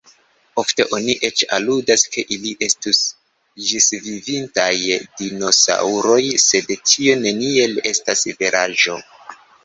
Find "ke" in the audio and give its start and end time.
2.13-2.21